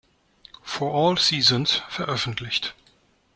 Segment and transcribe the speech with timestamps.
[0.63, 2.73] For All Seasons" veröffentlicht.